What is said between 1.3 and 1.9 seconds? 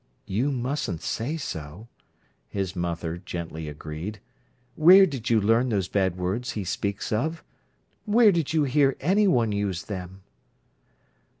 so,"